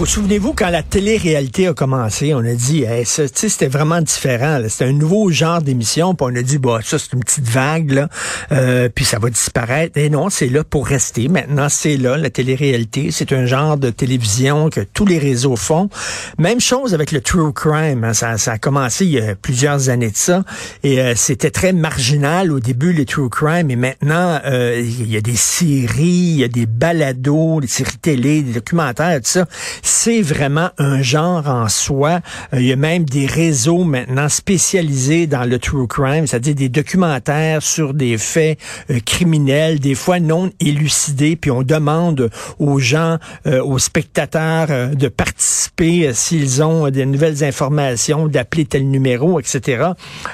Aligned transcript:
Vous 0.00 0.06
souvenez-vous 0.06 0.54
quand 0.54 0.70
la 0.70 0.82
télé-réalité 0.82 1.66
a 1.66 1.74
commencé, 1.74 2.32
on 2.32 2.38
a 2.38 2.54
dit, 2.54 2.84
hey, 2.84 3.04
c'était 3.04 3.66
vraiment 3.66 4.00
différent. 4.00 4.58
C'était 4.66 4.86
un 4.86 4.94
nouveau 4.94 5.30
genre 5.30 5.60
d'émission. 5.60 6.14
Puis 6.14 6.26
on 6.26 6.34
a 6.34 6.40
dit, 6.40 6.56
bah, 6.56 6.78
ça 6.82 6.98
c'est 6.98 7.12
une 7.12 7.20
petite 7.22 7.46
vague, 7.46 7.90
là, 7.90 8.08
euh, 8.50 8.88
puis 8.88 9.04
ça 9.04 9.18
va 9.18 9.28
disparaître. 9.28 9.98
Et 9.98 10.08
non, 10.08 10.30
c'est 10.30 10.48
là 10.48 10.64
pour 10.64 10.86
rester. 10.86 11.28
Maintenant, 11.28 11.68
c'est 11.68 11.98
là, 11.98 12.16
la 12.16 12.30
télé-réalité. 12.30 13.10
C'est 13.10 13.34
un 13.34 13.44
genre 13.44 13.76
de 13.76 13.90
télévision 13.90 14.70
que 14.70 14.80
tous 14.80 15.04
les 15.04 15.18
réseaux 15.18 15.56
font. 15.56 15.90
Même 16.38 16.62
chose 16.62 16.94
avec 16.94 17.12
le 17.12 17.20
true 17.20 17.52
crime. 17.52 18.02
Hein. 18.04 18.14
Ça, 18.14 18.38
ça, 18.38 18.52
a 18.52 18.58
commencé 18.58 19.04
il 19.04 19.12
y 19.12 19.20
a 19.20 19.34
plusieurs 19.34 19.90
années 19.90 20.10
de 20.10 20.16
ça. 20.16 20.44
Et 20.82 20.98
euh, 20.98 21.12
c'était 21.14 21.50
très 21.50 21.74
marginal 21.74 22.52
au 22.52 22.60
début, 22.60 22.94
les 22.94 23.04
true 23.04 23.28
crime. 23.28 23.70
Et 23.70 23.76
maintenant, 23.76 24.40
euh, 24.46 24.80
il 24.82 25.10
y 25.10 25.18
a 25.18 25.20
des 25.20 25.36
séries, 25.36 26.06
il 26.06 26.40
y 26.40 26.44
a 26.44 26.48
des 26.48 26.64
balados, 26.64 27.60
des 27.60 27.66
séries 27.66 27.98
télé, 28.00 28.40
des 28.40 28.54
documentaires, 28.54 29.20
tout 29.20 29.28
ça 29.28 29.44
c'est 29.90 30.22
vraiment 30.22 30.70
un 30.78 31.02
genre 31.02 31.48
en 31.48 31.68
soi. 31.68 32.20
Euh, 32.54 32.60
il 32.60 32.66
y 32.66 32.72
a 32.72 32.76
même 32.76 33.04
des 33.04 33.26
réseaux 33.26 33.82
maintenant 33.82 34.28
spécialisés 34.28 35.26
dans 35.26 35.44
le 35.44 35.58
true 35.58 35.88
crime, 35.88 36.26
c'est-à-dire 36.28 36.54
des 36.54 36.68
documentaires 36.68 37.60
sur 37.60 37.92
des 37.92 38.16
faits 38.16 38.58
euh, 38.90 39.00
criminels, 39.04 39.80
des 39.80 39.96
fois 39.96 40.20
non 40.20 40.50
élucidés, 40.60 41.34
puis 41.34 41.50
on 41.50 41.62
demande 41.62 42.30
aux 42.60 42.78
gens, 42.78 43.18
euh, 43.46 43.62
aux 43.62 43.78
spectateurs 43.78 44.94
de 44.94 45.08
participer 45.08 46.14
s'ils 46.14 46.62
ont 46.62 46.88
des 46.88 47.04
nouvelles 47.04 47.42
informations, 47.42 48.28
d'appeler 48.28 48.66
tel 48.66 48.88
numéro, 48.88 49.40
etc. 49.40 49.88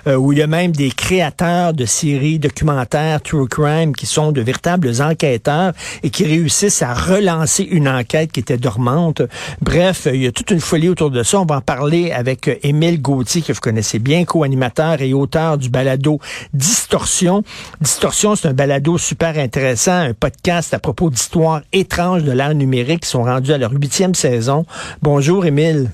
où 0.07 0.33
il 0.33 0.39
y 0.39 0.43
a 0.43 0.47
même 0.47 0.73
des 0.73 0.91
créateurs 0.91 1.73
de 1.73 1.87
séries 1.87 2.39
documentaires 2.39 3.23
true 3.23 3.49
crime 3.49 3.95
qui 3.95 4.07
sont 4.07 4.33
de 4.33 4.43
véritables 4.43 5.01
enquêteurs 5.01 5.73
et 6.03 6.11
qui 6.11 6.25
réussissent 6.25 6.83
à 6.83 6.93
relancer 6.93 7.63
une 7.63 7.89
enquête 7.89 8.33
qui 8.33 8.41
était 8.41 8.59
dormante. 8.59 9.23
Bref, 9.61 10.09
il 10.13 10.23
y 10.23 10.27
a 10.27 10.33
toute 10.33 10.51
une 10.51 10.61
folie 10.61 10.89
autour 10.89 11.11
de 11.11 11.23
ça. 11.23 11.41
On 11.41 11.45
va 11.45 11.57
en 11.57 11.61
parler 11.61 12.13
avec 12.13 12.49
euh, 12.49 12.57
Émile 12.63 13.01
Gauthier, 13.01 13.43
que 13.43 13.53
vous 13.53 13.61
connaissez 13.61 13.99
bien, 13.99 14.25
co-animateur 14.25 15.01
et 15.01 15.13
auteur 15.13 15.59
du 15.59 15.69
balado 15.69 16.19
Distorsion. 16.53 17.43
Distorsion, 17.81 18.37
c'est 18.37 18.49
un 18.49 18.53
balado 18.53 18.99
super 18.99 19.39
intéressant, 19.39 19.93
un 19.93 20.15
podcast 20.15 20.75
à 20.75 20.79
propos 20.79 21.11
d'histoires 21.11 21.63
étranges 21.73 22.25
de 22.25 22.33
l'art 22.33 22.55
numérique 22.55 23.01
qui 23.01 23.09
sont 23.09 23.25
rendus 23.25 23.53
à 23.53 23.59
leur 23.59 23.73
huitième 23.73 24.15
saison. 24.15 24.65
Bonjour, 25.03 25.47
Émile. 25.47 25.91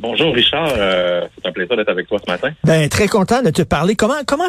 Bonjour 0.00 0.32
Richard, 0.32 0.74
euh, 0.76 1.26
c'est 1.34 1.48
un 1.48 1.52
plaisir 1.52 1.76
d'être 1.76 1.88
avec 1.88 2.06
toi 2.06 2.18
ce 2.24 2.30
matin. 2.30 2.50
Ben 2.62 2.88
très 2.88 3.08
content 3.08 3.42
de 3.42 3.50
te 3.50 3.62
parler. 3.62 3.96
Comment 3.96 4.22
comment 4.24 4.46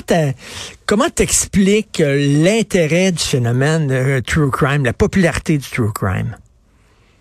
comment 0.85 1.09
t'expliques 1.09 2.01
euh, 2.01 2.43
l'intérêt 2.43 3.11
du 3.11 3.23
phénomène 3.23 4.21
true 4.27 4.51
crime, 4.51 4.85
la 4.85 4.93
popularité 4.93 5.57
du 5.57 5.67
true 5.67 5.91
crime? 5.91 6.35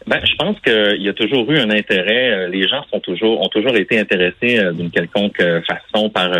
Ben, 0.08 0.20
je 0.24 0.34
pense 0.36 0.58
qu'il 0.60 1.02
y 1.02 1.08
a 1.10 1.12
toujours 1.12 1.52
eu 1.52 1.58
un 1.58 1.68
intérêt. 1.68 2.30
Euh, 2.30 2.48
les 2.48 2.66
gens 2.66 2.82
sont 2.90 2.98
toujours 2.98 3.42
ont 3.42 3.48
toujours 3.48 3.76
été 3.76 4.00
intéressés 4.00 4.58
euh, 4.58 4.72
d'une 4.72 4.90
quelconque 4.90 5.38
euh, 5.40 5.60
façon 5.68 6.08
par 6.08 6.30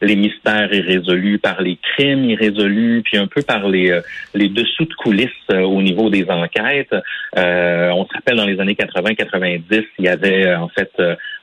les 0.00 0.16
mystères 0.16 0.72
irrésolus, 0.72 1.38
par 1.38 1.60
les 1.60 1.76
crimes 1.76 2.24
irrésolus, 2.24 3.02
puis 3.04 3.18
un 3.18 3.26
peu 3.26 3.42
par 3.42 3.68
les 3.68 4.00
les 4.32 4.48
dessous 4.48 4.86
de 4.86 4.94
coulisses 4.94 5.50
au 5.50 5.82
niveau 5.82 6.08
des 6.08 6.24
enquêtes. 6.30 6.94
on 7.36 8.06
se 8.06 8.14
rappelle 8.14 8.36
dans 8.36 8.46
les 8.46 8.60
années 8.60 8.74
80-90, 8.74 9.84
il 9.98 10.04
y 10.06 10.08
avait 10.08 10.54
en 10.54 10.68
fait 10.68 10.90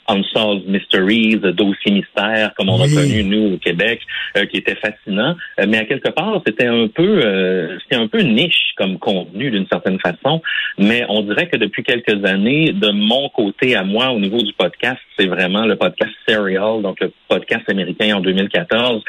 Unsolved 0.07 0.67
Mysteries, 0.67 1.39
dossiers 1.53 1.91
mystères, 1.91 2.53
comme 2.55 2.69
on 2.69 2.81
a 2.81 2.87
connu 2.87 3.23
nous 3.23 3.55
au 3.55 3.57
Québec, 3.57 4.01
euh, 4.37 4.45
qui 4.45 4.57
était 4.57 4.75
fascinant. 4.75 5.35
Euh, 5.59 5.65
mais 5.67 5.79
à 5.79 5.85
quelque 5.85 6.09
part, 6.09 6.41
c'était 6.45 6.67
un 6.67 6.87
peu, 6.87 7.21
euh, 7.23 7.77
c'était 7.83 8.01
un 8.01 8.07
peu 8.07 8.21
niche 8.21 8.73
comme 8.77 8.99
contenu 8.99 9.49
d'une 9.49 9.67
certaine 9.67 9.99
façon. 9.99 10.41
Mais 10.77 11.05
on 11.09 11.21
dirait 11.21 11.47
que 11.47 11.57
depuis 11.57 11.83
quelques 11.83 12.23
années, 12.25 12.71
de 12.71 12.91
mon 12.91 13.29
côté 13.29 13.75
à 13.75 13.83
moi, 13.83 14.11
au 14.11 14.19
niveau 14.19 14.41
du 14.41 14.53
podcast, 14.53 14.99
c'est 15.17 15.27
vraiment 15.27 15.65
le 15.65 15.75
podcast 15.75 16.11
Serial, 16.27 16.81
donc 16.81 16.99
le 16.99 17.11
podcast 17.27 17.63
américain 17.69 18.17
en 18.17 18.21
2014, 18.21 19.01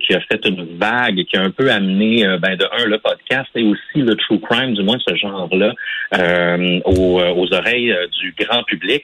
qui 0.00 0.12
a 0.12 0.20
fait 0.20 0.44
une 0.44 0.76
vague 0.76 1.18
et 1.18 1.24
qui 1.24 1.36
a 1.36 1.42
un 1.42 1.50
peu 1.50 1.70
amené, 1.70 2.24
ben, 2.40 2.56
de 2.56 2.64
un, 2.64 2.86
le 2.86 2.98
podcast 2.98 3.48
et 3.54 3.62
aussi 3.62 4.02
le 4.02 4.14
true 4.16 4.40
crime, 4.40 4.74
du 4.74 4.82
moins 4.82 4.98
ce 5.06 5.14
genre-là, 5.14 5.72
aux, 6.84 7.20
aux 7.20 7.54
oreilles 7.54 7.94
du 8.20 8.34
grand 8.38 8.64
public. 8.64 9.02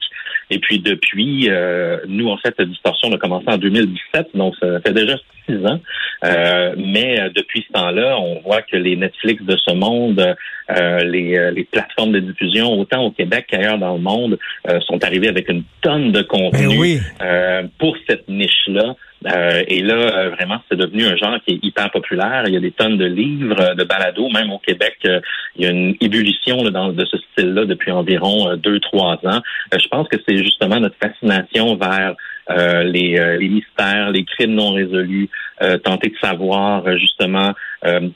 Et 0.50 0.58
puis 0.58 0.78
depuis 0.78 1.23
euh, 1.48 1.98
nous, 2.08 2.28
en 2.28 2.36
fait, 2.38 2.60
Distorsion 2.60 3.12
a 3.12 3.18
commencé 3.18 3.46
en 3.48 3.58
2017, 3.58 4.28
donc 4.34 4.54
ça 4.60 4.80
fait 4.80 4.92
déjà 4.92 5.16
six 5.46 5.56
ans. 5.66 5.80
Euh, 6.24 6.74
mais 6.76 7.20
euh, 7.20 7.28
depuis 7.34 7.64
ce 7.66 7.72
temps-là, 7.72 8.18
on 8.18 8.40
voit 8.40 8.62
que 8.62 8.76
les 8.76 8.96
Netflix 8.96 9.42
de 9.42 9.56
ce 9.56 9.74
monde, 9.74 10.36
les, 10.68 11.68
plateformes 11.70 12.12
de 12.12 12.20
diffusion, 12.20 12.72
autant 12.72 13.04
au 13.04 13.10
Québec 13.10 13.46
qu'ailleurs 13.48 13.78
dans 13.78 13.94
le 13.94 14.00
monde, 14.00 14.38
sont 14.86 15.02
arrivés 15.04 15.28
avec 15.28 15.48
une 15.48 15.64
tonne 15.82 16.12
de 16.12 16.22
contenu 16.22 17.00
ben 17.20 17.70
pour 17.78 17.96
cette 18.08 18.28
niche-là. 18.28 18.96
Et 19.26 19.82
là, 19.82 20.28
vraiment, 20.30 20.60
c'est 20.68 20.76
devenu 20.76 21.04
un 21.06 21.16
genre 21.16 21.38
qui 21.46 21.54
est 21.54 21.58
hyper 21.62 21.90
populaire. 21.90 22.44
Il 22.46 22.54
y 22.54 22.56
a 22.56 22.60
des 22.60 22.72
tonnes 22.72 22.98
de 22.98 23.06
livres, 23.06 23.74
de 23.74 23.84
balados, 23.84 24.28
même 24.30 24.52
au 24.52 24.58
Québec, 24.58 24.98
il 25.02 25.64
y 25.64 25.66
a 25.66 25.70
une 25.70 25.94
ébullition 26.00 26.62
dans, 26.64 26.92
de 26.92 27.04
ce 27.06 27.16
style-là 27.16 27.64
depuis 27.64 27.90
environ 27.90 28.56
deux, 28.56 28.80
trois 28.80 29.18
ans. 29.24 29.40
je 29.72 29.88
pense 29.88 30.08
que 30.08 30.16
c'est 30.28 30.38
justement 30.38 30.78
notre 30.80 30.96
fascination 31.00 31.76
vers 31.76 32.14
euh, 32.50 32.84
euh, 32.84 33.36
les, 33.38 33.48
mystères, 33.48 34.10
les 34.10 34.24
crimes 34.24 34.54
non 34.54 34.72
résolus, 34.72 35.30
euh, 35.62 35.78
tenter 35.78 36.08
de 36.08 36.16
savoir 36.20 36.84
justement 36.98 37.52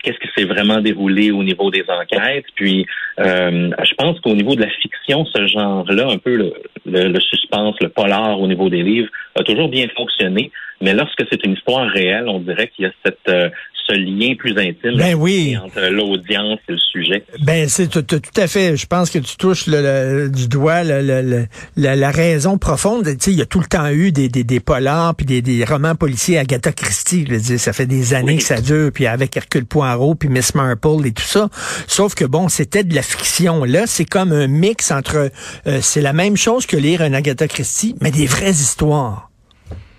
qu'est-ce 0.02 0.18
que 0.18 0.28
s'est 0.34 0.46
vraiment 0.46 0.80
déroulé 0.80 1.30
au 1.30 1.42
niveau 1.42 1.70
des 1.70 1.84
enquêtes. 1.88 2.46
Puis, 2.54 2.86
je 3.18 3.94
pense 3.98 4.18
qu'au 4.20 4.34
niveau 4.34 4.54
de 4.54 4.62
la 4.62 4.70
fiction, 4.80 5.26
ce 5.26 5.46
genre-là, 5.46 6.08
un 6.08 6.16
peu 6.16 6.36
le, 6.36 6.54
le, 6.86 7.20
suspense, 7.20 7.76
le 7.82 7.90
polar 7.90 8.40
au 8.40 8.46
niveau 8.46 8.70
des 8.70 8.82
livres, 8.82 9.10
a 9.38 9.42
toujours 9.42 9.68
bien 9.68 9.86
fonctionné. 9.94 10.50
Mais 10.80 10.94
lorsque 10.94 11.22
c'est 11.30 11.44
une 11.44 11.52
histoire 11.52 11.86
réelle, 11.86 12.28
on 12.28 12.40
dirait 12.40 12.68
qu'il 12.68 12.86
y 12.86 12.88
a 12.88 12.92
cette, 13.04 13.52
ce 13.88 13.94
lien 13.96 14.34
plus 14.36 14.52
intime 14.58 14.96
ben 14.96 15.14
oui. 15.14 15.56
entre 15.56 15.80
l'audience 15.90 16.58
et 16.68 16.72
le 16.72 16.78
sujet. 16.78 17.24
Ben 17.42 17.68
c'est 17.68 17.88
tout, 17.88 18.04
à 18.36 18.46
fait. 18.46 18.76
Je 18.76 18.86
pense 18.86 19.10
que 19.10 19.18
tu 19.18 19.36
touches 19.36 19.66
le, 19.66 20.28
du 20.28 20.48
doigt 20.48 20.84
le, 20.84 21.46
la, 21.76 22.10
raison 22.10 22.58
profonde. 22.58 23.04
Tu 23.04 23.16
sais, 23.20 23.32
il 23.32 23.38
y 23.38 23.42
a 23.42 23.46
tout 23.46 23.60
le 23.60 23.66
temps 23.66 23.88
eu 23.88 24.12
des, 24.12 24.28
des, 24.28 24.44
des 24.44 24.60
polars 24.60 25.14
puis 25.14 25.26
des, 25.26 25.42
des 25.42 25.64
romans 25.64 25.94
policiers 25.94 26.38
Agatha 26.38 26.72
Christie. 26.72 27.24
Ça 27.38 27.72
fait 27.72 27.86
des 27.86 28.14
années 28.14 28.36
que 28.36 28.42
ça 28.42 28.60
dure. 28.60 28.90
Puis 28.92 29.06
avec 29.06 29.36
Hercule 29.36 29.66
Poirot 29.66 30.14
puis 30.14 30.28
Miss 30.28 30.54
Marple 30.54 31.06
et 31.06 31.12
tout 31.12 31.22
ça. 31.22 31.48
Sauf 31.86 32.14
que 32.14 32.24
bon, 32.24 32.48
c'était 32.48 32.84
de 32.84 32.94
la 32.94 33.02
fiction. 33.02 33.64
Là, 33.64 33.86
c'est 33.86 34.04
comme 34.04 34.32
un 34.32 34.46
mix 34.46 34.90
entre. 34.90 35.30
Euh, 35.66 35.78
c'est 35.80 36.02
la 36.02 36.12
même 36.12 36.36
chose 36.36 36.66
que 36.66 36.76
lire 36.76 37.02
un 37.02 37.12
Agatha 37.12 37.48
Christie, 37.48 37.94
mais 38.00 38.10
des 38.10 38.26
vraies 38.26 38.50
histoires. 38.50 39.28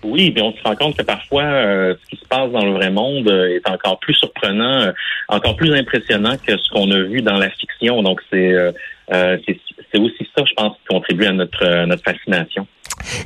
Oui, 0.02 0.32
mais 0.34 0.42
on 0.42 0.52
se 0.52 0.62
rend 0.62 0.76
compte 0.76 0.96
que 0.96 1.02
parfois, 1.02 1.42
euh, 1.42 1.94
ce 2.02 2.10
qui 2.10 2.22
se 2.22 2.26
passe 2.26 2.50
dans 2.52 2.64
le 2.64 2.72
vrai 2.72 2.90
monde 2.90 3.28
euh, 3.28 3.56
est 3.56 3.68
encore 3.68 3.98
plus 3.98 4.14
surprenant, 4.14 4.80
euh, 4.80 4.92
encore 5.28 5.56
plus 5.56 5.74
impressionnant 5.74 6.36
que 6.38 6.56
ce 6.56 6.70
qu'on 6.70 6.90
a 6.90 7.02
vu 7.02 7.20
dans 7.20 7.36
la 7.36 7.50
fiction. 7.50 8.02
Donc, 8.02 8.20
c'est 8.30 8.54
c'est 9.92 9.98
aussi 9.98 10.28
ça, 10.36 10.44
je 10.48 10.54
pense, 10.54 10.76
qui 10.76 10.94
contribue 10.94 11.26
à 11.26 11.32
notre, 11.32 11.84
notre 11.86 12.04
fascination. 12.04 12.64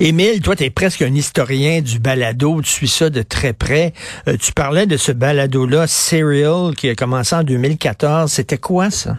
Émile, 0.01 0.41
toi, 0.41 0.57
tu 0.57 0.65
es 0.65 0.71
presque 0.71 1.03
un 1.03 1.15
historien 1.15 1.81
du 1.81 1.99
balado, 1.99 2.61
tu 2.63 2.71
suis 2.71 2.89
ça 2.89 3.11
de 3.11 3.23
très 3.23 3.53
près. 3.53 3.93
tu 4.41 4.53
parlais 4.53 4.87
de 4.87 4.97
ce 4.97 5.13
balado-là, 5.13 5.87
Serial, 5.87 6.75
qui 6.77 6.89
a 6.89 6.95
commencé 6.95 7.35
en 7.35 7.43
2014. 7.43 8.31
C'était 8.31 8.59
quoi 8.59 8.91
ça? 8.91 9.17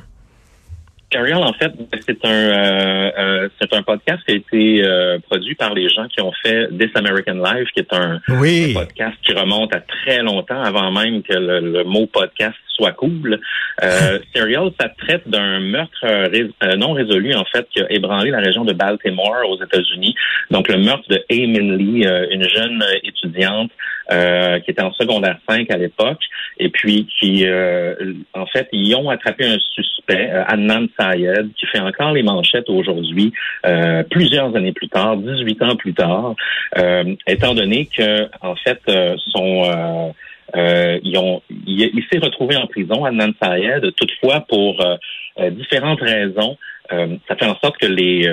Serial, 1.16 1.44
en 1.44 1.54
fait, 1.54 1.72
c'est 2.06 2.26
un 2.26 2.30
euh, 2.30 3.12
euh, 3.18 3.50
c'est 3.62 3.74
un 3.74 3.84
podcast 3.84 4.22
qui 4.28 4.34
a 4.34 4.36
été 4.36 4.84
euh, 4.84 5.18
produit 5.30 5.56
par 5.56 5.74
les 5.74 5.88
gens 5.88 6.08
qui 6.08 6.22
ont 6.22 6.34
fait 6.44 6.68
This 6.78 6.90
American 6.96 7.36
Life, 7.36 7.70
qui 7.74 7.80
est 7.80 7.94
un, 7.94 8.20
podcast 8.74 9.16
qui 9.26 9.34
remonte 9.34 9.74
à 9.74 9.80
très 9.80 10.22
longtemps 10.22 10.62
avant 10.62 10.92
même 10.92 11.24
que 11.24 11.34
le, 11.34 11.84
mot 11.86 12.06
podcast 12.08 12.56
soit 12.68 12.92
cool. 12.92 13.40
Serial, 14.36 14.72
ça 14.80 14.90
traite 14.90 15.28
d'un 15.28 15.60
meurtre 15.62 16.76
non 16.76 16.92
résolu 16.92 17.34
en 17.36 17.46
fait 17.46 17.66
qui 17.74 17.82
a 17.82 17.90
ébranlé 17.90 18.32
la 18.32 18.40
région 18.40 18.66
de 18.66 18.74
Baltimore 18.74 19.50
aux 19.50 19.64
États-Unis. 19.64 20.16
Donc 20.52 20.68
le 20.68 20.78
meurtre 20.78 21.08
de 21.10 21.24
Eamon 21.30 21.78
Lee, 21.78 22.06
une 22.32 22.48
jeune 22.50 22.84
étudiante 23.04 23.72
qui 24.10 24.72
était 24.72 24.84
en 24.84 24.94
secondaire 24.94 25.38
5 25.50 25.70
à 25.72 25.78
l'époque, 25.78 26.22
et 26.60 26.70
puis 26.70 27.08
qui 27.20 27.46
en 28.34 28.46
fait 28.48 28.68
ils 28.72 28.96
ont 28.96 29.10
attrapé 29.10 29.46
un 29.46 29.58
suspect, 29.60 30.30
Adnan 30.48 30.88
Sayed, 31.00 31.50
qui 31.56 31.66
fait 31.68 31.80
encore 31.80 32.14
les 32.14 32.24
manchettes 32.24 32.70
aujourd'hui, 32.70 33.34
euh, 33.66 34.04
plusieurs 34.04 34.56
années 34.56 34.74
plus 34.74 34.90
tard, 34.90 35.18
18 35.18 35.62
ans 35.64 35.76
plus 35.76 35.94
tard, 35.94 36.36
euh, 36.78 37.16
étant 37.28 37.54
donné 37.54 37.88
que, 37.88 38.28
en 38.42 38.56
fait, 38.56 38.80
euh, 38.90 39.16
son 39.32 40.14
ils 41.04 41.18
ont, 41.18 41.42
il, 41.50 42.04
s'est 42.10 42.20
retrouvé 42.20 42.56
en 42.56 42.68
prison, 42.68 43.04
Adnan 43.04 43.34
Sayed, 43.42 43.94
toutefois 43.96 44.46
pour 44.48 44.82
différentes 45.52 46.00
raisons. 46.00 46.58
Ça 46.90 47.36
fait 47.36 47.46
en 47.46 47.58
sorte 47.60 47.78
que 47.78 47.88
les 47.88 48.28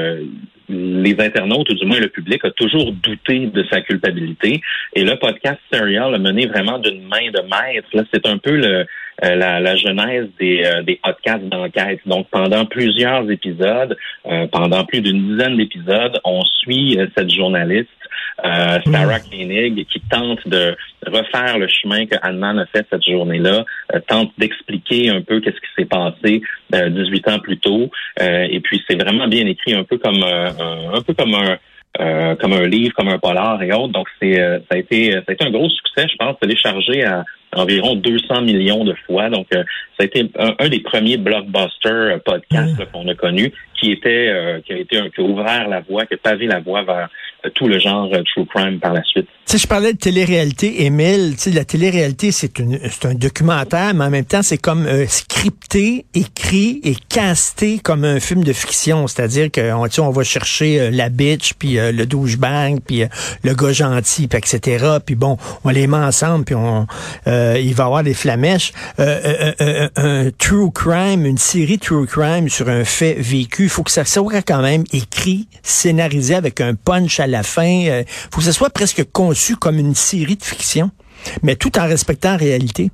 les 0.69 1.15
internautes, 1.19 1.71
ou 1.71 1.75
du 1.75 1.85
moins 1.85 1.99
le 1.99 2.09
public, 2.09 2.45
a 2.45 2.51
toujours 2.51 2.93
douté 2.93 3.47
de 3.47 3.65
sa 3.71 3.81
culpabilité. 3.81 4.61
Et 4.95 5.05
le 5.05 5.17
podcast 5.17 5.59
Serial 5.73 6.15
a 6.15 6.19
mené 6.19 6.47
vraiment 6.47 6.79
d'une 6.79 7.03
main 7.03 7.31
de 7.33 7.41
maître. 7.43 7.89
Là, 7.93 8.05
c'est 8.13 8.27
un 8.27 8.39
peu 8.39 8.57
le, 8.57 8.87
euh, 9.25 9.35
la, 9.35 9.61
la, 9.61 9.77
genèse 9.77 10.29
des, 10.39 10.65
euh, 10.65 10.83
des 10.83 10.99
podcasts 11.03 11.45
d'enquête. 11.45 12.01
Donc, 12.07 12.29
pendant 12.31 12.65
plusieurs 12.65 13.31
épisodes, 13.31 13.97
euh, 14.27 14.47
pendant 14.47 14.85
plus 14.85 15.01
d'une 15.01 15.37
dizaine 15.37 15.57
d'épisodes, 15.57 16.19
on 16.25 16.43
suit 16.45 16.99
cette 17.17 17.31
journaliste, 17.31 17.89
Sarah 18.43 19.19
mm. 19.19 19.31
Koenig, 19.31 19.87
qui 19.87 20.01
tente 20.11 20.47
de 20.47 20.77
refaire 21.07 21.59
le 21.59 21.69
chemin 21.69 22.07
que 22.07 22.17
Anne 22.23 22.43
a 22.43 22.67
fait 22.67 22.87
cette 22.91 23.05
journée-là, 23.05 23.65
tente 24.09 24.33
d'expliquer 24.39 25.11
un 25.11 25.23
peu 25.23 25.41
qu'est-ce 25.41 25.57
qui 25.57 25.75
s'est 25.77 25.85
passé 25.85 26.43
18 26.73 27.29
ans 27.29 27.39
plus 27.39 27.59
tôt. 27.59 27.91
et 28.21 28.61
puis, 28.61 28.83
c'est 28.89 29.01
vraiment 29.01 29.29
bien 29.29 29.47
écrit, 29.47 29.75
un 29.75 29.85
peu 29.85 29.99
comme 29.99 30.23
un, 30.23 30.95
un 30.95 31.03
peu 31.03 31.15
comme 31.15 31.35
un 31.35 31.59
euh, 32.01 32.35
comme 32.37 32.55
un 32.55 32.67
livre, 32.67 32.95
comme 32.95 33.09
un 33.09 33.19
polar 33.19 33.63
et 33.63 33.71
autres. 33.71 33.93
Donc, 33.93 34.09
c'est 34.19 34.41
euh, 34.41 34.59
ça 34.61 34.77
a 34.77 34.79
été 34.79 35.13
ça 35.13 35.25
a 35.29 35.33
été 35.33 35.45
un 35.45 35.51
gros 35.51 35.69
succès, 35.69 36.07
je 36.11 36.17
pense, 36.17 36.39
téléchargé 36.41 37.05
à 37.05 37.23
environ 37.55 37.97
200 37.97 38.41
millions 38.41 38.83
de 38.83 38.95
fois. 39.07 39.29
Donc, 39.29 39.47
euh, 39.55 39.63
ça 39.99 40.05
a 40.05 40.05
été 40.05 40.27
un, 40.39 40.69
des 40.71 40.81
premiers 40.81 41.19
blockbuster 41.19 42.17
podcasts 42.25 42.91
qu'on 42.93 43.07
a 43.09 43.15
connu, 43.15 43.53
qui 43.79 43.93
était 43.93 44.63
qui 44.65 44.73
a 44.73 44.79
été 44.79 45.11
qui 45.15 45.21
a 45.21 45.23
ouvert 45.23 45.69
la 45.69 45.81
voie, 45.81 46.07
qui 46.07 46.15
a 46.15 46.17
pavé 46.17 46.47
la 46.47 46.61
voie 46.61 46.83
vers 46.83 47.11
tout 47.55 47.67
le 47.67 47.79
genre 47.79 48.11
true 48.35 48.47
crime 48.47 48.79
par 48.79 48.93
la 48.93 49.03
suite. 49.05 49.29
Tu 49.47 49.59
je 49.59 49.67
parlais 49.67 49.93
de 49.93 49.99
télé-réalité, 49.99 50.85
Émile. 50.85 51.35
La 51.53 51.65
télé-réalité, 51.65 52.31
c'est 52.33 52.61
un 53.05 53.15
documentaire, 53.15 53.93
mais 53.95 54.05
en 54.05 54.11
même 54.11 54.25
temps, 54.25 54.43
c'est 54.43 54.59
comme 54.59 54.87
scripté, 55.07 56.07
écrit 56.15 56.81
et 56.85 56.95
casté 57.09 57.79
comme 57.79 58.05
un 58.05 58.21
film 58.21 58.45
de 58.45 58.53
fiction. 58.53 59.07
C'est-à-dire 59.07 59.51
qu'on 59.51 59.89
on 59.99 60.11
va 60.11 60.25
chercher 60.25 60.91
la 60.91 61.09
bitch, 61.09 61.55
puis 61.55 61.79
euh, 61.79 61.93
le 61.93 62.07
douchebag, 62.07 62.81
puis 62.87 63.03
euh, 63.03 63.09
le 63.43 63.55
gars 63.55 63.73
gentil, 63.73 64.29
puis 64.29 64.39
etc. 64.39 64.99
Puis 65.05 65.15
bon, 65.15 65.37
on 65.65 65.71
les 65.71 65.87
met 65.87 65.97
ensemble, 65.97 66.45
puis 66.45 66.55
on, 66.55 66.87
euh, 67.27 67.59
il 67.61 67.75
va 67.75 67.85
y 67.85 67.87
avoir 67.87 68.03
des 68.03 68.15
flamèches. 68.15 68.73
un 68.99 70.31
true 70.39 70.71
crime, 70.73 71.27
une 71.27 71.39
série 71.39 71.79
true 71.79 72.07
crime 72.07 72.49
sur 72.49 72.69
un 72.69 72.85
fait 72.85 73.15
vécu, 73.19 73.65
il 73.65 73.69
faut 73.69 73.83
que 73.83 73.91
ça 73.91 74.05
soit 74.05 74.43
quand 74.43 74.63
même 74.63 74.85
écrit, 74.93 75.49
scénarisé 75.63 76.35
avec 76.35 76.61
un 76.61 76.75
punch 76.75 77.21
à 77.21 77.27
la 77.33 77.43
fin. 77.43 77.63
Il 77.65 78.05
faut 78.07 78.39
que 78.39 78.45
ça 78.45 78.53
soit 78.53 78.71
presque 78.71 79.05
conçu 79.13 79.57
comme 79.57 79.79
une 79.79 79.95
série 79.95 80.37
de 80.37 80.45
fiction, 80.45 80.91
mais 81.43 81.57
tout 81.57 81.77
en 81.79 81.87
respectant 81.87 82.33
la 82.33 82.37
réalité. 82.37 82.91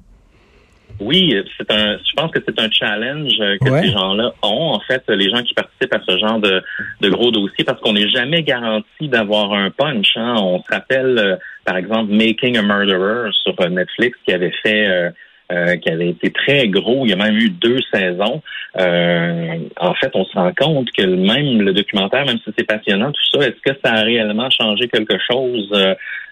Oui, 1.00 1.32
c'est 1.56 1.70
un. 1.70 1.96
Je 1.99 2.12
pense 2.17 2.32
que 2.32 2.40
c'est 2.44 2.58
un 2.58 2.70
challenge 2.70 3.38
que 3.61 3.81
ces 3.81 3.93
gens-là 3.93 4.32
ont. 4.43 4.73
En 4.73 4.81
fait, 4.81 5.02
les 5.08 5.31
gens 5.31 5.43
qui 5.43 5.55
participent 5.55 5.94
à 5.94 6.00
ce 6.06 6.19
genre 6.19 6.40
de, 6.40 6.62
de 7.00 7.08
gros 7.08 7.31
dossiers, 7.31 7.64
parce 7.64 7.81
qu'on 7.81 7.93
n'est 7.93 8.08
jamais 8.08 8.43
garanti 8.43 9.08
d'avoir 9.08 9.52
un 9.52 9.70
punch. 9.70 10.08
Hein. 10.17 10.35
On 10.38 10.61
se 10.61 10.73
rappelle, 10.73 11.19
euh, 11.19 11.37
par 11.64 11.76
exemple, 11.76 12.12
Making 12.12 12.58
a 12.58 12.62
Murderer 12.62 13.31
sur 13.44 13.55
Netflix, 13.70 14.19
qui 14.25 14.32
avait 14.32 14.52
fait. 14.62 14.88
Euh, 14.88 15.11
euh, 15.53 15.77
qui 15.77 15.91
avait 15.91 16.11
été 16.11 16.31
très 16.31 16.69
gros. 16.69 17.06
Il 17.06 17.11
y 17.11 17.12
a 17.12 17.17
même 17.17 17.37
eu 17.37 17.50
deux 17.50 17.81
saisons. 17.93 18.43
en 18.77 19.95
fait, 19.95 20.11
on 20.15 20.25
se 20.25 20.35
rend 20.35 20.53
compte 20.56 20.89
que 20.97 21.05
même 21.05 21.62
le 21.62 21.73
documentaire, 21.73 22.27
même 22.27 22.39
si 22.45 22.50
c'est 22.56 22.67
passionnant, 22.67 23.12
tout 23.12 23.41
ça, 23.41 23.47
est-ce 23.47 23.61
que 23.62 23.79
ça 23.85 23.93
a 23.93 24.03
réellement 24.03 24.50
changé 24.50 24.89
quelque 24.89 25.19
chose 25.31 25.73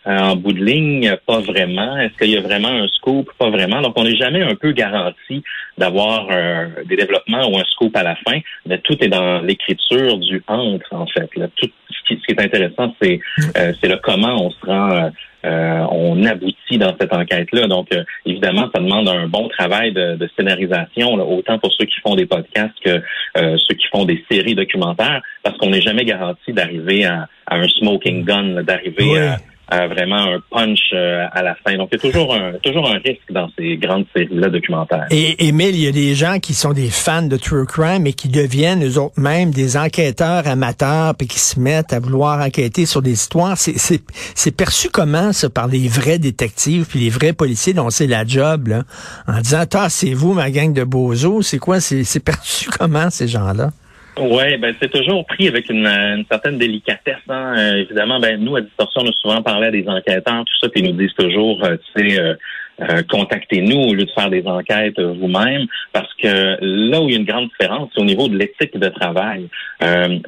euh, 0.07 0.19
en 0.19 0.37
bout 0.37 0.53
de 0.53 0.65
ligne, 0.65 1.17
pas 1.27 1.41
vraiment. 1.41 1.99
Est-ce 1.99 2.17
qu'il 2.17 2.31
y 2.31 2.37
a 2.37 2.41
vraiment 2.41 2.69
un 2.69 2.87
scoop? 2.87 3.29
Pas 3.39 3.51
vraiment. 3.51 3.83
Donc, 3.83 3.95
on 3.97 4.05
n'est 4.05 4.15
jamais 4.15 4.41
un 4.41 4.55
peu 4.55 4.71
garanti 4.71 5.43
d'avoir 5.79 6.29
euh, 6.31 6.67
des 6.85 6.95
développements 6.95 7.51
ou 7.51 7.59
un 7.59 7.65
scoop 7.65 7.97
à 7.97 8.05
la 8.05 8.15
fin, 8.15 8.39
mais 8.67 8.79
tout 8.79 8.97
est 9.03 9.09
dans 9.09 9.41
l'écriture 9.41 10.19
du 10.19 10.45
entre, 10.47 10.95
en 10.95 11.07
fait. 11.07 11.29
Tout, 11.57 11.69
ce, 11.91 12.15
qui, 12.15 12.21
est 12.29 12.41
intéressant, 12.41 12.95
c'est 13.03 13.19
euh, 13.57 13.73
c'est 13.81 13.89
le 13.89 13.97
comment 13.97 14.47
on 14.47 14.51
se 14.51 14.67
rend, 14.67 15.11
on 15.47 16.25
aboutit 16.25 16.79
dans 16.79 16.95
cette 16.99 17.13
enquête-là. 17.13 17.69
Donc, 17.69 17.89
évidemment, 18.25 18.69
ça 18.75 18.81
demande 18.81 19.09
un 19.09 19.27
bon 19.27 19.49
travail 19.49 19.93
de, 19.93 20.29
scénarisation, 20.37 21.15
autant 21.15 21.59
pour 21.59 21.73
ceux 21.73 21.87
qui 21.87 22.01
font 22.01 22.15
des 22.15 22.27
podcasts 22.27 22.75
que 22.85 23.03
ceux 23.35 23.75
qui 23.75 23.87
font 23.93 24.05
des 24.05 24.25
séries 24.31 24.55
documentaires, 24.55 25.23
parce 25.43 25.57
qu'on 25.59 25.71
n'est 25.71 25.81
jamais 25.81 26.05
garanti 26.05 26.53
d'arriver 26.53 27.05
à, 27.05 27.29
un 27.49 27.69
smoking 27.69 28.25
gun, 28.25 28.63
d'arriver 28.63 29.19
à 29.19 29.39
vraiment 29.71 30.35
un 30.35 30.41
punch 30.51 30.79
euh, 30.93 31.27
à 31.33 31.43
la 31.43 31.55
fin. 31.57 31.77
Donc, 31.77 31.93
a 31.93 31.99
toujours 31.99 32.35
un, 32.35 32.53
toujours 32.63 32.89
un 32.89 32.99
risque 32.99 33.31
dans 33.31 33.51
ces 33.59 33.77
grandes 33.77 34.07
séries-là 34.15 34.49
documentaires. 34.49 35.07
Et 35.11 35.49
Émile, 35.49 35.75
il 35.75 35.83
y 35.83 35.89
a 35.89 35.93
des 35.93 36.15
gens 36.15 36.39
qui 36.39 36.55
sont 36.55 36.73
des 36.73 36.89
fans 36.89 37.23
de 37.23 37.37
True 37.37 37.67
Crime 37.67 38.07
et 38.07 38.13
qui 38.13 38.29
deviennent 38.29 38.85
eux 38.85 38.99
autres 38.99 39.21
même 39.21 39.51
des 39.51 39.77
enquêteurs 39.77 40.47
amateurs 40.47 41.15
puis 41.17 41.27
qui 41.27 41.39
se 41.39 41.59
mettent 41.59 41.93
à 41.93 41.99
vouloir 41.99 42.41
enquêter 42.41 42.87
sur 42.87 43.03
des 43.03 43.13
histoires. 43.13 43.57
C'est 43.57 44.57
perçu 44.57 44.89
comment, 44.89 45.33
ça, 45.33 45.51
par 45.51 45.67
les 45.67 45.89
vrais 45.89 46.19
détectives 46.19 46.87
puis 46.89 47.01
les 47.01 47.11
vrais 47.11 47.33
policiers 47.33 47.75
dont 47.75 47.91
c'est 47.91 48.07
la 48.07 48.25
job, 48.25 48.69
là, 48.69 48.83
en 49.27 49.41
disant, 49.41 49.65
ah, 49.75 49.89
c'est 49.89 50.15
vous, 50.15 50.33
ma 50.33 50.51
gang 50.51 50.73
de 50.73 50.85
bozos. 50.85 51.43
C'est 51.43 51.59
quoi? 51.59 51.81
C'est 51.81 52.25
perçu 52.25 52.71
comment, 52.79 53.11
ces 53.11 53.29
gens-là? 53.29 53.71
Oui, 54.19 54.57
ben 54.57 54.75
c'est 54.81 54.91
toujours 54.91 55.27
pris 55.27 55.47
avec 55.49 55.69
une, 55.69 56.25
certaine 56.31 56.57
délicatesse. 56.57 57.17
Hein. 57.29 57.55
Euh, 57.59 57.75
évidemment, 57.77 58.19
ben 58.19 58.43
nous 58.43 58.57
à 58.57 58.63
Distorsion, 58.63 59.03
on 59.05 59.09
a 59.09 59.13
souvent 59.13 59.43
parlé 59.43 59.67
à 59.67 59.71
des 59.71 59.87
enquêteurs, 59.87 60.45
tout 60.45 60.59
ça, 60.61 60.69
puis 60.71 60.81
ils 60.83 60.91
nous 60.91 60.99
disent 60.99 61.15
toujours, 61.15 61.63
euh, 61.65 61.77
tu 61.95 62.09
sais, 62.09 62.19
euh, 62.19 63.03
contactez-nous 63.11 63.79
au 63.79 63.95
lieu 63.95 64.05
de 64.05 64.11
faire 64.11 64.31
des 64.31 64.47
enquêtes 64.47 64.99
vous-même, 65.01 65.67
parce 65.93 66.13
que 66.15 66.57
là 66.61 67.01
où 67.01 67.09
il 67.09 67.13
y 67.13 67.17
a 67.17 67.19
une 67.19 67.27
grande 67.27 67.49
différence, 67.49 67.91
c'est 67.95 68.01
au 68.01 68.05
niveau 68.05 68.29
de 68.29 68.37
l'éthique 68.37 68.79
de 68.79 68.89
travail. 68.89 69.49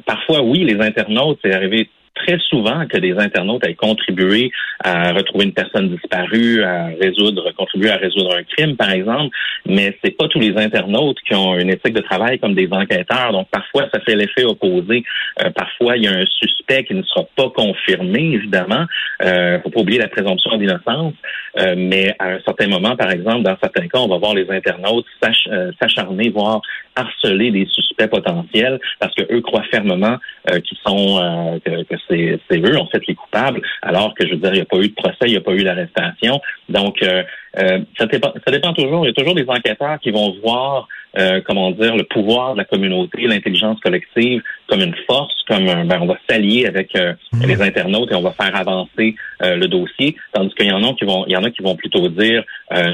parfois, 0.05 0.41
oui, 0.41 0.63
les 0.63 0.79
internautes, 0.83 1.39
c'est 1.43 1.53
arrivé 1.53 1.89
très 2.23 2.37
souvent 2.49 2.85
que 2.87 2.97
des 2.97 3.13
internautes 3.13 3.65
aient 3.65 3.75
contribué 3.75 4.51
à 4.83 5.11
retrouver 5.13 5.45
une 5.45 5.53
personne 5.53 5.89
disparue, 5.89 6.63
à 6.63 6.87
résoudre, 7.01 7.51
contribuer 7.57 7.91
à 7.91 7.97
résoudre 7.97 8.35
un 8.35 8.43
crime, 8.43 8.75
par 8.75 8.91
exemple, 8.91 9.35
mais 9.65 9.97
c'est 10.03 10.15
pas 10.17 10.27
tous 10.27 10.39
les 10.39 10.55
internautes 10.57 11.17
qui 11.27 11.35
ont 11.35 11.57
une 11.57 11.69
éthique 11.69 11.93
de 11.93 12.01
travail 12.01 12.39
comme 12.39 12.55
des 12.55 12.69
enquêteurs. 12.71 13.31
Donc 13.31 13.47
parfois, 13.49 13.89
ça 13.93 13.99
fait 14.01 14.15
l'effet 14.15 14.45
opposé. 14.45 15.03
Euh, 15.43 15.49
parfois, 15.51 15.97
il 15.97 16.03
y 16.03 16.07
a 16.07 16.13
un 16.13 16.25
suspect 16.25 16.83
qui 16.85 16.93
ne 16.93 17.03
sera 17.03 17.25
pas 17.35 17.49
confirmé, 17.49 18.33
évidemment. 18.33 18.85
Euh, 19.23 19.59
faut 19.61 19.69
pas 19.69 19.81
oublier 19.81 19.99
la 19.99 20.07
présomption 20.07 20.57
d'innocence. 20.57 21.13
Euh, 21.57 21.75
mais 21.77 22.15
à 22.19 22.33
un 22.33 22.39
certain 22.45 22.67
moment, 22.67 22.95
par 22.95 23.11
exemple, 23.11 23.43
dans 23.43 23.57
certains 23.61 23.87
cas, 23.87 23.99
on 23.99 24.07
va 24.07 24.17
voir 24.17 24.33
les 24.33 24.49
internautes 24.49 25.05
euh, 25.23 25.71
s'acharner, 25.81 26.29
voire 26.29 26.61
harceler 26.95 27.51
des 27.51 27.65
suspects 27.65 28.09
potentiels 28.09 28.79
parce 28.99 29.13
que 29.15 29.23
eux 29.33 29.41
croient 29.41 29.63
fermement 29.71 30.17
qu'ils 30.47 30.77
sont 30.85 31.59
que, 31.63 31.83
que 31.83 31.95
c'est 32.09 32.59
eux 32.59 32.77
en 32.77 32.87
fait 32.87 33.05
les 33.07 33.15
coupables, 33.15 33.61
alors 33.81 34.13
que 34.13 34.25
je 34.25 34.31
veux 34.31 34.37
dire, 34.37 34.53
il 34.53 34.57
n'y 34.57 34.61
a 34.61 34.65
pas 34.65 34.77
eu 34.77 34.89
de 34.89 34.95
procès, 34.95 35.17
il 35.23 35.31
n'y 35.31 35.37
a 35.37 35.41
pas 35.41 35.53
eu 35.53 35.63
d'arrestation. 35.63 36.41
Donc 36.67 37.01
euh, 37.01 37.23
euh, 37.57 37.79
ça, 37.97 38.05
dépend, 38.05 38.33
ça 38.45 38.51
dépend 38.51 38.73
toujours. 38.73 39.05
Il 39.05 39.09
y 39.09 39.11
a 39.11 39.13
toujours 39.13 39.35
des 39.35 39.45
enquêteurs 39.47 39.99
qui 39.99 40.11
vont 40.11 40.35
voir, 40.43 40.87
euh, 41.17 41.41
comment 41.45 41.71
dire, 41.71 41.95
le 41.95 42.03
pouvoir 42.03 42.53
de 42.53 42.59
la 42.59 42.65
communauté, 42.65 43.27
l'intelligence 43.27 43.79
collective 43.79 44.41
comme 44.69 44.81
une 44.81 44.95
force, 45.07 45.33
comme 45.47 45.65
ben, 45.65 45.99
on 46.01 46.05
va 46.05 46.17
s'allier 46.29 46.65
avec 46.65 46.93
mmh. 46.95 47.45
les 47.45 47.61
internautes 47.61 48.11
et 48.11 48.15
on 48.15 48.21
va 48.21 48.31
faire 48.31 48.55
avancer 48.55 49.15
le 49.41 49.65
dossier. 49.67 50.15
Tandis 50.33 50.53
qu'il 50.55 50.67
y 50.67 50.71
en 50.71 50.83
a 50.83 50.93
qui 50.93 51.05
vont, 51.05 51.25
il 51.27 51.33
y 51.33 51.37
en 51.37 51.43
a 51.43 51.49
qui 51.49 51.61
vont 51.61 51.75
plutôt 51.75 52.07
dire 52.09 52.43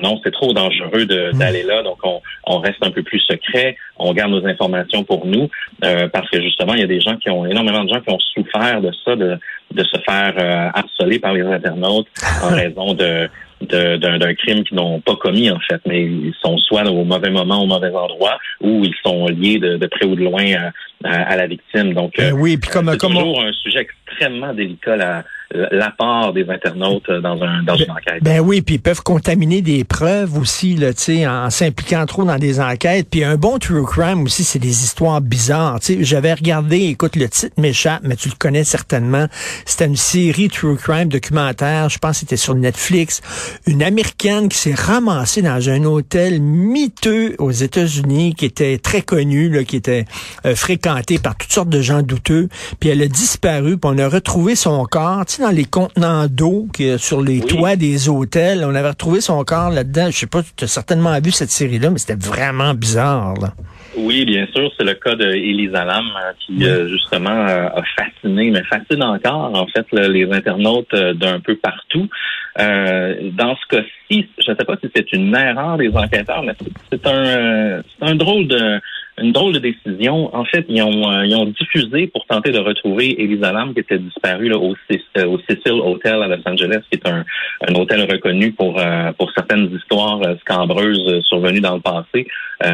non, 0.01 0.19
c'est 0.23 0.31
trop 0.31 0.53
dangereux 0.53 1.03
mmh. 1.03 1.37
d'aller 1.37 1.63
là, 1.63 1.83
donc 1.83 1.97
on, 2.03 2.21
on, 2.45 2.59
reste 2.59 2.77
un 2.81 2.91
peu 2.91 3.03
plus 3.03 3.19
secret, 3.19 3.75
on 3.97 4.13
garde 4.13 4.31
nos 4.31 4.45
informations 4.45 5.03
pour 5.03 5.25
nous, 5.25 5.49
parce 5.81 6.29
que 6.29 6.41
justement, 6.41 6.73
il 6.73 6.81
y 6.81 6.83
a 6.83 6.87
des 6.87 7.01
gens 7.01 7.17
qui 7.17 7.29
ont 7.29 7.45
énormément 7.45 7.83
de 7.83 7.89
gens 7.89 8.01
qui 8.01 8.11
ont 8.11 8.19
souffert 8.19 8.81
de 8.81 8.91
ça, 9.03 9.15
de, 9.15 9.37
de 9.73 9.83
se 9.83 9.97
faire 10.07 10.71
harceler 10.73 11.19
par 11.19 11.33
les 11.33 11.43
internautes 11.43 12.07
en 12.43 12.49
raison 12.55 12.93
de 12.93 13.29
d'un 13.61 14.33
crime 14.35 14.63
qu'ils 14.63 14.77
n'ont 14.77 14.99
pas 14.99 15.15
commis, 15.15 15.49
en 15.49 15.59
fait, 15.59 15.81
mais 15.85 16.03
ils 16.03 16.33
sont 16.41 16.57
soit 16.57 16.83
au 16.89 17.03
mauvais 17.03 17.29
moment, 17.29 17.63
au 17.63 17.65
mauvais 17.65 17.93
endroit, 17.93 18.37
ou 18.61 18.83
ils 18.83 18.95
sont 19.03 19.27
liés 19.27 19.59
de, 19.59 19.77
de 19.77 19.87
près 19.87 20.05
ou 20.05 20.15
de 20.15 20.23
loin 20.23 20.43
à, 20.53 20.71
à, 21.05 21.35
la 21.35 21.47
victime. 21.47 21.93
Donc, 21.93 22.13
ben 22.17 22.33
oui, 22.33 22.57
puis 22.57 22.69
comme, 22.69 22.89
c'est 22.91 22.97
toujours 22.97 23.41
un 23.41 23.53
sujet 23.53 23.87
extrêmement 24.07 24.53
délicat, 24.53 24.95
la, 24.95 25.23
l'apport 25.51 26.33
des 26.33 26.49
internautes 26.49 27.09
dans, 27.09 27.41
un, 27.41 27.63
dans 27.63 27.75
une 27.75 27.91
enquête. 27.91 28.23
Ben 28.23 28.39
oui, 28.39 28.61
puis 28.61 28.75
ils 28.75 28.81
peuvent 28.81 29.03
contaminer 29.03 29.61
des 29.61 29.83
preuves 29.83 30.37
aussi, 30.37 30.75
là, 30.75 30.89
en 31.27 31.49
s'impliquant 31.49 32.05
trop 32.05 32.23
dans 32.23 32.37
des 32.37 32.59
enquêtes. 32.59 33.07
Puis 33.09 33.23
un 33.23 33.35
bon 33.35 33.57
true 33.57 33.85
crime 33.85 34.23
aussi, 34.23 34.43
c'est 34.43 34.59
des 34.59 34.83
histoires 34.83 35.21
bizarres. 35.21 35.79
J'avais 35.99 36.33
regardé, 36.33 36.77
écoute, 36.85 37.15
le 37.15 37.29
titre 37.29 37.53
m'échappe, 37.57 38.01
mais 38.03 38.15
tu 38.15 38.29
le 38.29 38.35
connais 38.37 38.63
certainement. 38.63 39.27
C'était 39.65 39.85
une 39.85 39.95
série 39.95 40.49
true 40.49 40.75
crime 40.75 41.09
documentaire, 41.09 41.89
je 41.89 41.97
pense 41.97 42.13
que 42.13 42.19
c'était 42.21 42.37
sur 42.37 42.55
Netflix. 42.55 43.21
Une 43.67 43.83
Américaine 43.83 44.49
qui 44.49 44.57
s'est 44.57 44.73
ramassée 44.73 45.41
dans 45.41 45.69
un 45.69 45.83
hôtel 45.83 46.41
miteux 46.41 47.35
aux 47.39 47.51
États-Unis, 47.51 48.33
qui 48.35 48.45
était 48.45 48.77
très 48.77 49.01
connu, 49.01 49.49
là, 49.49 49.63
qui 49.63 49.75
était 49.75 50.05
euh, 50.45 50.55
fréquenté 50.55 51.19
par 51.19 51.35
toutes 51.35 51.51
sortes 51.51 51.69
de 51.69 51.81
gens 51.81 52.01
douteux. 52.01 52.49
Puis 52.79 52.89
elle 52.89 53.01
a 53.01 53.07
disparu, 53.07 53.77
puis 53.77 53.91
on 53.93 53.97
a 53.97 54.07
retrouvé 54.07 54.55
son 54.55 54.83
corps 54.85 55.25
dans 55.41 55.51
les 55.51 55.65
contenants 55.65 56.27
d'eau 56.27 56.67
sur 56.97 57.21
les 57.21 57.41
toits 57.41 57.75
des 57.75 58.09
hôtels? 58.09 58.63
On 58.65 58.75
avait 58.75 58.89
retrouvé 58.89 59.21
son 59.21 59.43
corps 59.43 59.69
là-dedans. 59.69 60.07
Je 60.11 60.17
sais 60.17 60.27
pas, 60.27 60.41
tu 60.55 60.63
as 60.63 60.67
certainement 60.67 61.19
vu 61.19 61.31
cette 61.31 61.51
série-là, 61.51 61.89
mais 61.89 61.97
c'était 61.97 62.19
vraiment 62.19 62.73
bizarre. 62.73 63.33
Là. 63.41 63.53
Oui, 63.97 64.25
bien 64.25 64.47
sûr, 64.53 64.71
c'est 64.77 64.83
le 64.83 64.93
cas 64.93 65.15
d'Elisa 65.15 65.85
Lam 65.85 66.05
euh, 66.05 66.31
qui 66.39 66.89
justement 66.89 67.45
a 67.45 67.81
fasciné, 67.97 68.51
mais 68.51 68.63
fascine 68.63 69.03
encore 69.03 69.55
en 69.55 69.67
fait 69.67 69.85
les 69.91 70.29
internautes 70.31 70.93
d'un 70.93 71.39
peu 71.39 71.55
partout. 71.55 72.09
dans 72.57 73.55
ce 73.55 73.75
cas-ci, 73.75 74.27
je 74.37 74.51
ne 74.51 74.55
sais 74.55 74.65
pas 74.65 74.75
si 74.81 74.89
c'est 74.95 75.13
une 75.13 75.35
erreur 75.35 75.77
des 75.77 75.89
enquêteurs, 75.95 76.43
mais 76.43 76.53
c'est 76.91 77.07
un, 77.07 77.81
c'est 77.81 78.05
un 78.05 78.15
drôle 78.15 78.47
de 78.47 78.79
une 79.21 79.31
drôle 79.31 79.53
de 79.53 79.59
décision. 79.59 80.35
En 80.35 80.43
fait, 80.45 80.65
ils 80.67 80.81
ont, 80.81 81.09
euh, 81.09 81.25
ils 81.25 81.35
ont 81.35 81.45
diffusé 81.45 82.07
pour 82.07 82.25
tenter 82.25 82.51
de 82.51 82.59
retrouver 82.59 83.21
Elisa 83.21 83.51
Lam 83.51 83.73
qui 83.73 83.79
était 83.79 83.97
disparue 83.97 84.49
là, 84.49 84.57
au, 84.57 84.75
euh, 84.91 85.25
au 85.25 85.39
Cecil 85.39 85.79
Hotel 85.81 86.21
à 86.21 86.27
Los 86.27 86.41
Angeles, 86.45 86.81
qui 86.91 86.99
est 86.99 87.07
un, 87.07 87.23
un 87.67 87.75
hôtel 87.75 88.01
reconnu 88.11 88.51
pour, 88.51 88.79
euh, 88.79 89.11
pour 89.13 89.31
certaines 89.31 89.73
histoires 89.73 90.21
scabreuses 90.41 91.21
survenues 91.23 91.61
dans 91.61 91.75
le 91.75 91.81
passé, 91.81 92.27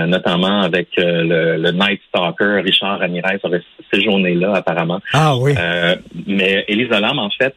notamment 0.08 0.62
avec 0.62 0.90
le, 0.98 1.58
le, 1.58 1.72
Night 1.72 2.02
Stalker 2.10 2.62
Richard 2.64 3.00
Ramirez 3.00 3.40
aurait 3.44 3.64
séjourné 3.92 4.36
là 4.36 4.54
apparemment. 4.56 5.00
Ah 5.14 5.36
oui. 5.38 5.54
mais 6.28 6.66
Elisa 6.68 7.00
Lam, 7.00 7.20
en 7.20 7.30
fait, 7.30 7.56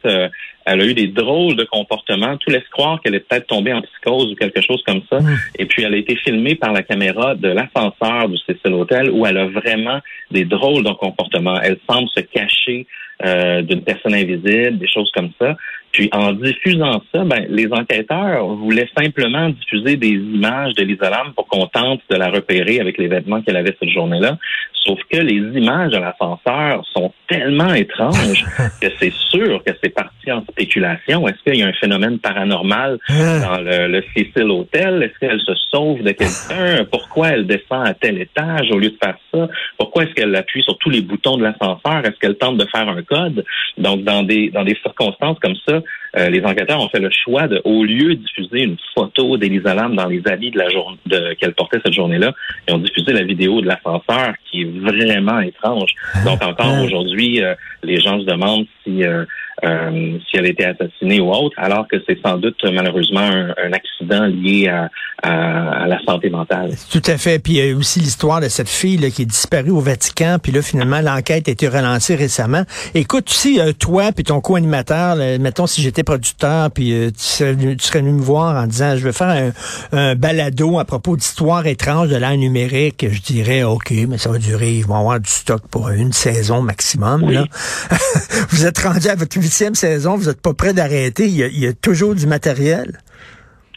elle 0.65 0.81
a 0.81 0.85
eu 0.85 0.93
des 0.93 1.07
drôles 1.07 1.55
de 1.55 1.63
comportements. 1.63 2.37
Tout 2.37 2.49
laisse 2.49 2.67
croire 2.71 2.99
qu'elle 3.01 3.15
est 3.15 3.19
peut-être 3.19 3.47
tombée 3.47 3.71
en 3.71 3.81
psychose 3.81 4.31
ou 4.31 4.35
quelque 4.35 4.61
chose 4.61 4.81
comme 4.85 5.01
ça. 5.09 5.19
Hmm. 5.19 5.35
Et 5.59 5.65
puis, 5.65 5.83
elle 5.83 5.93
a 5.93 5.97
été 5.97 6.15
filmée 6.15 6.55
par 6.55 6.73
la 6.73 6.81
caméra 6.81 7.35
de 7.35 7.49
l'ascenseur 7.49 8.29
du 8.29 8.37
Cecil 8.37 8.73
Hotel 8.73 9.11
où 9.11 9.25
elle 9.25 9.37
a 9.37 9.45
vraiment 9.45 9.99
des 10.31 10.43
drôles 10.45 10.83
de 10.83 10.91
comportements. 10.91 11.59
Elle 11.61 11.77
semble 11.89 12.09
se 12.09 12.21
cacher 12.21 12.87
euh, 13.23 13.61
d'une 13.61 13.81
personne 13.81 14.13
invisible, 14.13 14.77
des 14.77 14.87
choses 14.87 15.09
comme 15.13 15.29
ça. 15.39 15.55
Puis 15.93 16.09
en 16.11 16.33
diffusant 16.33 17.01
ça, 17.13 17.23
ben, 17.23 17.45
les 17.47 17.71
enquêteurs 17.71 18.45
voulaient 18.47 18.89
simplement 18.97 19.47
diffuser 19.49 19.95
des 19.95 20.09
images 20.09 20.73
de 20.73 20.83
Lisa 20.83 21.09
Lam 21.09 21.31
pour 21.33 21.47
qu'on 21.47 21.67
tente 21.67 22.01
de 22.09 22.15
la 22.17 22.29
repérer 22.29 22.81
avec 22.81 22.97
les 22.97 23.07
vêtements 23.07 23.41
qu'elle 23.41 23.55
avait 23.55 23.73
cette 23.79 23.91
journée-là. 23.91 24.37
Sauf 24.85 24.99
que 25.09 25.17
les 25.17 25.37
images 25.59 25.91
de 25.91 25.97
l'ascenseur 25.97 26.85
sont 26.93 27.11
tellement 27.27 27.73
étranges 27.73 28.45
que 28.81 28.87
c'est 28.99 29.13
sûr 29.31 29.63
que 29.63 29.71
c'est 29.83 29.89
parti 29.89 30.31
en 30.31 30.43
spéculation. 30.43 31.27
Est-ce 31.27 31.41
qu'il 31.43 31.59
y 31.59 31.63
a 31.63 31.67
un 31.67 31.73
phénomène 31.73 32.19
paranormal 32.19 32.99
ah. 33.09 33.39
dans 33.39 33.61
le, 33.61 33.87
le 33.87 34.03
Cecil 34.15 34.49
Hotel? 34.49 35.01
Est-ce 35.01 35.19
qu'elle 35.19 35.41
se 35.41 35.55
sauve 35.71 36.03
de 36.03 36.11
quelqu'un? 36.11 36.85
Pourquoi 36.91 37.29
elle 37.29 37.47
descend 37.47 37.87
à 37.87 37.93
tel 37.93 38.21
étage 38.21 38.69
au 38.71 38.77
lieu 38.77 38.91
de 38.91 38.97
faire 39.03 39.17
ça? 39.33 39.47
Pourquoi 39.77 40.03
est-ce 40.03 40.13
qu'elle 40.13 40.35
appuie 40.35 40.61
sur 40.63 40.77
tous 40.77 40.91
les 40.91 41.01
boutons 41.01 41.37
de 41.37 41.43
l'ascenseur? 41.43 42.05
Est-ce 42.05 42.19
qu'elle 42.19 42.37
tente 42.37 42.57
de 42.57 42.65
faire 42.65 42.87
un 42.87 43.01
code? 43.01 43.43
Donc, 43.77 44.03
dans 44.03 44.23
des, 44.23 44.49
dans 44.49 44.63
des 44.63 44.77
circonstances 44.83 45.39
comme 45.39 45.55
ça, 45.67 45.81
euh, 46.17 46.29
les 46.29 46.43
enquêteurs 46.43 46.81
ont 46.81 46.89
fait 46.89 46.99
le 46.99 47.09
choix 47.11 47.47
de, 47.47 47.61
au 47.65 47.83
lieu 47.83 48.15
de 48.15 48.21
diffuser 48.21 48.63
une 48.63 48.77
photo 48.93 49.37
d'Elisa 49.37 49.73
Lam 49.73 49.95
dans 49.95 50.07
les 50.07 50.21
habits 50.27 50.51
de 50.51 50.57
la 50.57 50.69
journée 50.69 50.97
qu'elle 51.39 51.53
portait 51.53 51.79
cette 51.83 51.93
journée-là, 51.93 52.33
ils 52.67 52.73
ont 52.73 52.77
diffusé 52.77 53.11
la 53.11 53.23
vidéo 53.23 53.61
de 53.61 53.67
l'ascenseur 53.67 54.33
qui 54.49 54.61
est 54.61 54.79
vraiment 54.79 55.39
étrange. 55.39 55.93
Donc 56.25 56.41
encore 56.43 56.73
ah. 56.77 56.83
aujourd'hui, 56.83 57.43
euh, 57.43 57.53
les 57.83 57.99
gens 57.99 58.19
se 58.19 58.25
demandent 58.25 58.65
si 58.83 59.03
euh, 59.03 59.25
euh, 59.63 60.17
si 60.29 60.37
elle 60.37 60.45
a 60.45 60.49
été 60.49 60.65
assassinée 60.65 61.21
ou 61.21 61.31
autre, 61.31 61.55
alors 61.57 61.87
que 61.87 61.95
c'est 62.07 62.19
sans 62.21 62.37
doute 62.37 62.57
malheureusement 62.63 63.21
un, 63.21 63.71
accident 63.71 64.25
lié 64.25 64.67
à, 64.67 64.89
à, 65.23 65.87
la 65.87 65.97
santé 66.05 66.29
mentale. 66.29 66.71
Tout 66.91 67.01
à 67.05 67.17
fait. 67.17 67.39
Puis 67.39 67.53
il 67.53 67.65
y 67.65 67.71
a 67.71 67.75
aussi 67.75 67.99
l'histoire 67.99 68.41
de 68.41 68.49
cette 68.49 68.69
fille 68.69 68.97
là, 68.97 69.09
qui 69.09 69.21
est 69.21 69.25
disparue 69.25 69.71
au 69.71 69.79
Vatican, 69.79 70.37
puis 70.41 70.51
là 70.51 70.61
finalement 70.61 70.99
l'enquête 70.99 71.47
a 71.47 71.51
été 71.51 71.67
relancée 71.67 72.15
récemment. 72.15 72.63
Écoute, 72.93 73.29
si 73.29 73.59
euh, 73.59 73.71
toi 73.71 74.11
puis 74.11 74.25
ton 74.25 74.41
co-animateur, 74.41 75.15
mettons 75.39 75.67
si 75.67 75.81
j'étais 75.81 76.03
producteur, 76.03 76.69
puis 76.71 76.93
euh, 76.93 77.11
tu, 77.11 77.23
serais 77.23 77.53
venu, 77.53 78.11
me 78.11 78.21
voir 78.21 78.61
en 78.61 78.67
disant 78.67 78.97
je 78.97 79.03
veux 79.03 79.13
faire 79.13 79.53
un, 79.93 79.97
un 79.97 80.15
balado 80.15 80.79
à 80.79 80.85
propos 80.85 81.15
d'histoires 81.15 81.65
étranges 81.65 82.09
de 82.09 82.17
l'ère 82.17 82.37
numérique, 82.37 83.05
je 83.09 83.21
dirais 83.21 83.63
ok, 83.63 83.93
mais 84.09 84.17
ça 84.17 84.29
va 84.29 84.37
durer, 84.37 84.73
ils 84.73 84.85
vont 84.85 84.99
avoir 84.99 85.19
du 85.19 85.29
stock 85.29 85.61
pour 85.69 85.89
une 85.89 86.11
saison 86.11 86.61
maximum. 86.61 87.29
Là. 87.29 87.45
Vous 88.49 88.65
êtes 88.65 88.79
rendu 88.79 89.07
à 89.07 89.15
votre 89.15 89.37
huitième 89.45 89.75
saison, 89.75 90.15
vous 90.15 90.25
n'êtes 90.25 90.41
pas 90.41 90.53
prêt 90.53 90.73
d'arrêter. 90.73 91.25
Il, 91.27 91.35
y, 91.37 91.67
a, 91.67 91.73
toujours 91.73 92.15
du 92.15 92.25
matériel. 92.25 92.99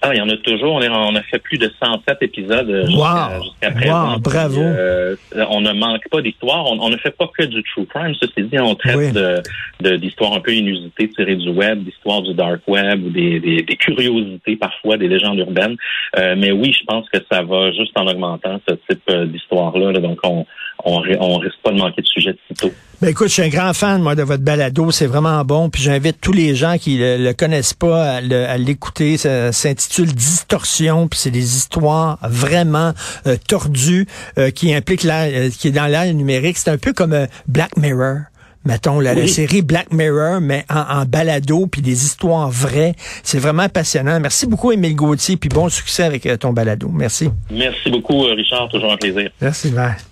Ah, 0.01 0.15
il 0.15 0.19
y 0.19 0.21
en 0.21 0.29
a 0.29 0.37
toujours. 0.37 0.77
On, 0.77 1.15
a 1.17 1.23
fait 1.23 1.41
plus 1.41 1.59
de 1.59 1.71
107 1.83 2.19
épisodes 2.23 2.71
euh, 2.71 2.87
jusqu'à 2.87 3.71
présent. 3.73 4.13
Wow, 4.13 4.19
bravo. 4.21 4.61
Euh, 4.61 5.17
on 5.51 5.61
ne 5.61 5.73
manque 5.73 6.09
pas 6.09 6.23
d'histoires. 6.23 6.67
On, 6.67 6.89
ne 6.89 6.97
fait 6.97 7.11
pas 7.11 7.29
que 7.37 7.45
du 7.45 7.63
true 7.65 7.85
crime. 7.85 8.15
Ceci 8.15 8.45
dit, 8.45 8.59
on 8.61 8.77
traite 8.77 9.19
d'histoires 9.83 10.35
un 10.35 10.41
peu 10.41 10.55
inusitées 10.55 11.11
tirées 11.11 11.37
du 11.37 11.51
web, 11.51 11.83
d'histoires 11.83 12.23
du 12.23 12.33
dark 12.33 12.61
web 12.69 13.05
ou 13.05 13.11
des, 13.11 13.67
curiosités 13.79 14.57
parfois, 14.57 14.97
des 14.97 15.09
légendes 15.09 15.39
urbaines. 15.39 15.77
Euh, 16.17 16.35
mais 16.39 16.53
oui, 16.53 16.73
je 16.73 16.85
pense 16.87 17.09
que 17.11 17.19
ça 17.31 17.43
va 17.43 17.73
juste 17.73 17.93
en 17.97 18.07
augmentant 18.07 18.61
ce 18.69 18.75
type 18.89 19.11
d'histoire-là. 19.33 19.93
Donc, 19.95 20.21
on, 20.23 20.47
on, 20.85 21.03
on 21.21 21.39
risque 21.39 21.59
pas 21.63 21.73
de 21.73 21.79
manquer 21.79 22.03
de 22.03 22.07
sujet 22.07 22.33
de 22.33 22.39
sitôt. 22.49 22.73
Ben 23.01 23.11
écoute, 23.11 23.29
je 23.29 23.35
suis 23.35 23.43
un 23.43 23.49
grand 23.49 23.75
fan, 23.75 24.03
moi, 24.03 24.17
de 24.17 24.25
votre 24.25 24.43
balado. 24.43 24.91
C'est 24.91 25.07
vraiment 25.07 25.45
bon. 25.45 25.71
Puis 25.71 25.83
j'invite 25.83 26.21
tous 26.21 26.33
les 26.33 26.57
gens 26.57 26.79
qui 26.79 26.99
le, 26.99 27.17
le 27.17 27.33
connaissent 27.33 27.75
pas 27.75 28.15
à 28.17 28.59
l'écouter. 28.59 29.17
Ça 29.17 29.53
s'intitule 29.53 30.13
Distorsion. 30.13 31.07
Puis 31.07 31.21
c'est 31.21 31.31
des 31.31 31.57
histoires 31.57 32.19
vraiment 32.23 32.95
euh, 33.29 33.37
tordues 33.47 34.09
euh, 34.37 34.51
qui 34.51 34.75
impliquent 34.75 35.05
l'air, 35.05 35.31
euh, 35.33 35.49
qui 35.51 35.69
est 35.69 35.73
dans 35.73 35.87
l'air 35.87 36.13
numérique. 36.13 36.59
C'est 36.59 36.71
un 36.71 36.79
peu 36.79 36.93
comme 36.93 37.29
Black 37.47 37.77
Mirror. 37.77 38.23
Mettons, 38.65 38.99
la, 38.99 39.29
série 39.29 39.63
Black 39.63 39.93
Mirror, 39.93 40.41
mais 40.41 40.65
en, 40.69 41.01
en 41.01 41.05
balado, 41.05 41.69
puis 41.69 41.81
des 41.81 42.05
histoires 42.05 42.51
vraies. 42.51 42.95
C'est 43.23 43.39
vraiment 43.39 43.69
passionnant. 43.69 44.19
Merci 44.19 44.47
beaucoup, 44.47 44.73
Émile 44.73 44.97
Gauthier, 44.97 45.37
puis 45.37 45.49
bon 45.49 45.69
succès 45.69 46.03
avec 46.03 46.29
ton 46.41 46.53
balado. 46.53 46.91
Merci. 46.93 47.31
Merci 47.49 47.89
beaucoup, 47.91 48.23
Richard. 48.23 48.69
Toujours 48.69 48.93
un 48.93 48.97
plaisir. 48.97 49.31
Merci, 49.41 49.71
bye. 49.71 49.99